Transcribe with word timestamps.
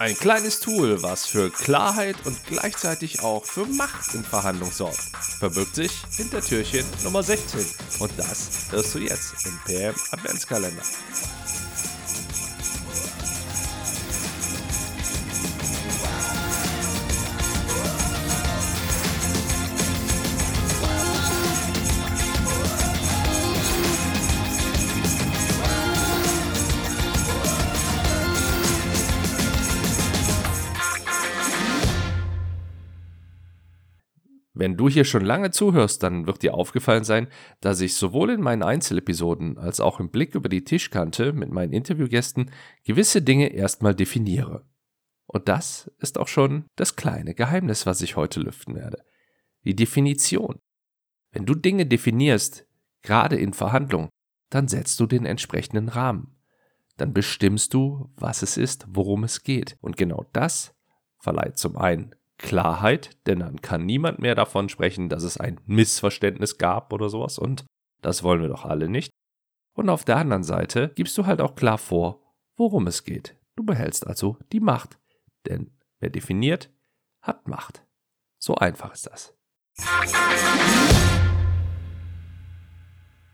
Ein 0.00 0.16
kleines 0.16 0.60
Tool, 0.60 1.02
was 1.02 1.26
für 1.26 1.50
Klarheit 1.50 2.14
und 2.24 2.38
gleichzeitig 2.46 3.20
auch 3.24 3.44
für 3.44 3.66
Macht 3.66 4.14
in 4.14 4.22
Verhandlungen 4.22 4.72
sorgt, 4.72 5.00
verbirgt 5.40 5.74
sich 5.74 5.90
hinter 6.16 6.40
Türchen 6.40 6.86
Nummer 7.02 7.24
16. 7.24 7.66
Und 7.98 8.12
das 8.16 8.48
hörst 8.70 8.94
du 8.94 9.00
jetzt 9.00 9.44
im 9.44 9.58
PM 9.66 9.96
Adventskalender. 10.12 10.82
Wenn 34.58 34.76
du 34.76 34.88
hier 34.88 35.04
schon 35.04 35.24
lange 35.24 35.52
zuhörst, 35.52 36.02
dann 36.02 36.26
wird 36.26 36.42
dir 36.42 36.54
aufgefallen 36.54 37.04
sein, 37.04 37.28
dass 37.60 37.80
ich 37.80 37.94
sowohl 37.94 38.30
in 38.30 38.40
meinen 38.40 38.64
Einzelepisoden 38.64 39.56
als 39.56 39.78
auch 39.78 40.00
im 40.00 40.10
Blick 40.10 40.34
über 40.34 40.48
die 40.48 40.64
Tischkante 40.64 41.32
mit 41.32 41.52
meinen 41.52 41.72
Interviewgästen 41.72 42.50
gewisse 42.82 43.22
Dinge 43.22 43.52
erstmal 43.52 43.94
definiere. 43.94 44.66
Und 45.26 45.46
das 45.46 45.92
ist 45.98 46.18
auch 46.18 46.26
schon 46.26 46.64
das 46.74 46.96
kleine 46.96 47.34
Geheimnis, 47.34 47.86
was 47.86 48.02
ich 48.02 48.16
heute 48.16 48.40
lüften 48.40 48.74
werde. 48.74 49.04
Die 49.64 49.76
Definition. 49.76 50.58
Wenn 51.30 51.46
du 51.46 51.54
Dinge 51.54 51.86
definierst, 51.86 52.66
gerade 53.02 53.36
in 53.36 53.52
Verhandlungen, 53.52 54.08
dann 54.50 54.66
setzt 54.66 54.98
du 54.98 55.06
den 55.06 55.24
entsprechenden 55.24 55.88
Rahmen. 55.88 56.34
Dann 56.96 57.12
bestimmst 57.12 57.74
du, 57.74 58.10
was 58.16 58.42
es 58.42 58.56
ist, 58.56 58.86
worum 58.88 59.22
es 59.22 59.44
geht. 59.44 59.78
Und 59.80 59.96
genau 59.96 60.26
das 60.32 60.74
verleiht 61.20 61.58
zum 61.58 61.76
einen 61.76 62.16
Klarheit, 62.38 63.10
denn 63.26 63.40
dann 63.40 63.60
kann 63.60 63.84
niemand 63.84 64.20
mehr 64.20 64.34
davon 64.34 64.68
sprechen, 64.68 65.08
dass 65.08 65.22
es 65.24 65.36
ein 65.36 65.60
Missverständnis 65.66 66.56
gab 66.58 66.92
oder 66.92 67.08
sowas 67.08 67.38
und 67.38 67.64
das 68.00 68.22
wollen 68.22 68.40
wir 68.40 68.48
doch 68.48 68.64
alle 68.64 68.88
nicht. 68.88 69.10
Und 69.74 69.88
auf 69.90 70.04
der 70.04 70.16
anderen 70.16 70.44
Seite 70.44 70.92
gibst 70.94 71.18
du 71.18 71.26
halt 71.26 71.40
auch 71.40 71.54
klar 71.54 71.78
vor, 71.78 72.22
worum 72.56 72.86
es 72.86 73.04
geht. 73.04 73.36
Du 73.56 73.64
behältst 73.64 74.06
also 74.06 74.36
die 74.52 74.60
Macht, 74.60 74.98
denn 75.46 75.72
wer 75.98 76.10
definiert, 76.10 76.70
hat 77.20 77.48
Macht. 77.48 77.84
So 78.38 78.54
einfach 78.54 78.92
ist 78.92 79.06
das. 79.06 79.34